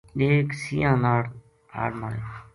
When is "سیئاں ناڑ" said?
0.61-1.21